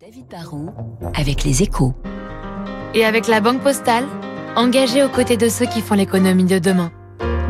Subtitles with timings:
[0.00, 0.70] David Barrault
[1.14, 1.92] avec les échos.
[2.94, 4.06] Et avec la Banque Postale,
[4.56, 6.90] engagée aux côtés de ceux qui font l'économie de demain.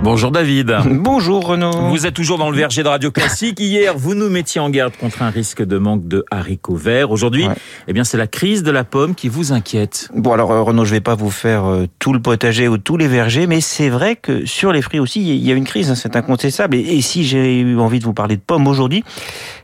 [0.02, 0.74] Bonjour David.
[0.86, 1.88] Bonjour Renaud.
[1.90, 3.60] Vous êtes toujours dans le verger de Radio Classique.
[3.60, 7.10] Hier, vous nous mettiez en garde contre un risque de manque de haricots verts.
[7.10, 7.54] Aujourd'hui, Ouais.
[7.86, 10.08] eh bien, c'est la crise de la pomme qui vous inquiète.
[10.14, 12.96] Bon alors euh, Renaud, je vais pas vous faire euh, tout le potager ou tous
[12.96, 15.90] les vergers, mais c'est vrai que sur les fruits aussi, il y a une crise,
[15.90, 16.76] hein, c'est incontestable.
[16.76, 19.04] Et, et si j'ai eu envie de vous parler de pommes aujourd'hui,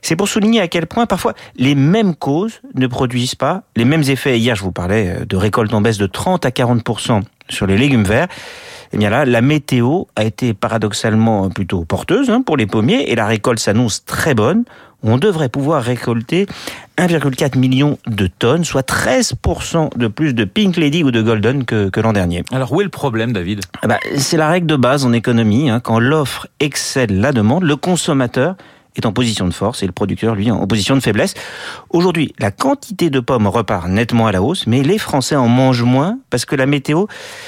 [0.03, 4.03] c'est pour souligner à quel point parfois les mêmes causes ne produisent pas les mêmes
[4.03, 4.39] effets.
[4.39, 6.83] Hier, je vous parlais euh, de récolte en baisse de 30 à 40
[7.49, 8.29] sur les légumes verts.
[8.97, 13.15] Eh bien là, la météo a été paradoxalement plutôt porteuse hein, pour les pommiers et
[13.15, 14.65] la récolte s'annonce très bonne.
[15.03, 16.47] On devrait pouvoir récolter
[16.97, 21.91] 1,4 million de tonnes, soit 13% de plus de Pink Lady ou de Golden que,
[21.91, 22.43] que l'an dernier.
[22.51, 23.61] Alors, où est le problème, David?
[23.87, 25.69] Bah, c'est la règle de base en économie.
[25.69, 25.81] hein.
[25.81, 28.55] Quand l'offre excède la demande, le consommateur
[29.01, 31.35] est en position de force et le producteur, lui, en position de faiblesse.
[31.91, 35.83] Aujourd'hui, la quantité de pommes repart nettement à la hausse, mais les Français en mangent
[35.83, 37.07] moins parce que la météo,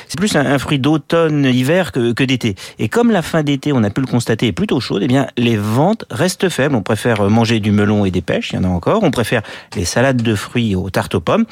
[0.08, 2.54] c'est plus un, fruit d'automne-hiver que, que d'été.
[2.78, 5.28] Et comme la fin d'été, on a pu le constater, est plutôt chaude, eh bien,
[5.36, 6.74] les ventes restent faibles.
[6.74, 9.02] On préfère manger du melon et des pêches, il y en a encore.
[9.02, 9.42] On préfère
[9.76, 11.44] les salades de fruits aux tartes aux pommes.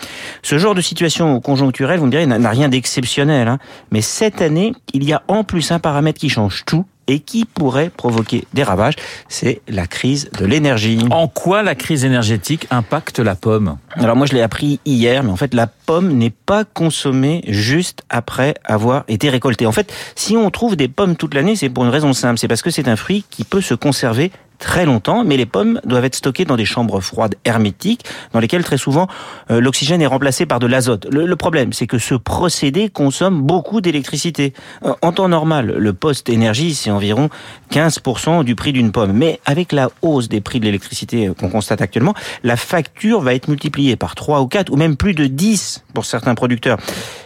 [0.43, 3.49] Ce genre de situation conjoncturelle, vous me direz, n'a n'a rien d'exceptionnel.
[3.49, 3.59] hein.
[3.91, 7.45] Mais cette année, il y a en plus un paramètre qui change tout et qui
[7.45, 8.95] pourrait provoquer des ravages,
[9.29, 10.99] c'est la crise de l'énergie.
[11.11, 13.79] En quoi la crise énergétique impacte la pomme?
[13.95, 18.03] Alors moi je l'ai appris hier, mais en fait la pomme n'est pas consommée juste
[18.09, 19.67] après avoir été récoltée.
[19.67, 22.49] En fait, si on trouve des pommes toute l'année, c'est pour une raison simple, c'est
[22.49, 26.05] parce que c'est un fruit qui peut se conserver très longtemps, mais les pommes doivent
[26.05, 29.09] être stockées dans des chambres froides hermétiques, dans lesquelles très souvent
[29.51, 31.07] euh, l'oxygène est remplacé par de l'azote.
[31.11, 34.53] Le, le problème, c'est que ce procédé consomme beaucoup d'électricité.
[34.85, 37.29] Euh, En temps normal, le poste énergie, c'est environ
[37.73, 39.13] 15% du prix d'une pomme.
[39.13, 43.35] Mais avec la hausse des prix de l'électricité euh, qu'on constate actuellement, la facture va
[43.35, 46.79] être multipliée par 3 ou 4 ou même plus de 10 pour certains producteurs.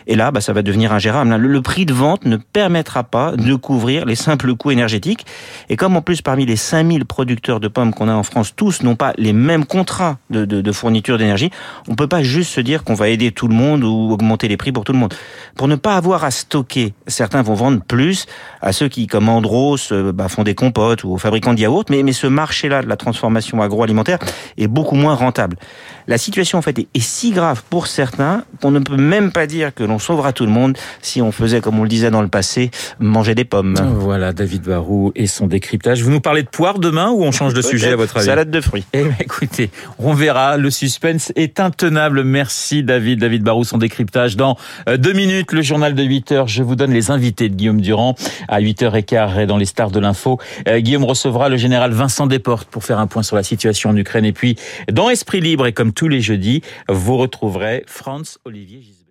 [0.06, 1.34] Et là, bah, ça va devenir ingérable.
[1.34, 5.26] Le, prix de vente ne permettra pas de couvrir les simples coûts énergétiques.
[5.68, 8.82] Et comme en plus parmi les 5000 producteurs de pommes qu'on a en France, tous
[8.82, 11.50] n'ont pas les mêmes contrats de, fourniture d'énergie,
[11.88, 14.56] on peut pas juste se dire qu'on va aider tout le monde ou augmenter les
[14.56, 15.14] prix pour tout le monde.
[15.56, 18.26] Pour ne pas avoir à stocker, certains vont vendre plus
[18.62, 21.84] à ceux qui, comme Andros, euh, bah, font des compotes ou aux fabricants de yaourts,
[21.90, 24.18] mais, ce marché-là de la transformation agroalimentaire
[24.58, 25.56] est beaucoup moins rentable.
[26.08, 29.72] La situation en fait est si grave pour certains qu'on ne peut même pas dire
[29.72, 32.28] que l'on sauvera tout le monde si on faisait, comme on le disait dans le
[32.28, 33.74] passé, manger des pommes.
[33.96, 36.02] Voilà, David Barou et son décryptage.
[36.02, 38.50] Vous nous parlez de poire demain ou on change de sujet à votre avis Salade
[38.50, 38.84] de fruits.
[38.92, 40.56] Eh bien, écoutez, on verra.
[40.56, 42.24] Le suspense est intenable.
[42.24, 44.36] Merci David, David Barou, son décryptage.
[44.36, 44.56] Dans
[44.88, 47.80] euh, deux minutes, le journal de 8 heures, je vous donne les invités de Guillaume
[47.80, 48.14] Durand
[48.48, 50.38] à 8h15 et dans les stars de l'info.
[50.68, 53.96] euh, Guillaume recevra le général Vincent Desportes pour faire un point sur la situation en
[53.96, 54.24] Ukraine.
[54.24, 54.56] Et puis,
[54.90, 59.09] dans Esprit Libre et comme tous les jeudis, vous retrouverez Franz Olivier Gisbert.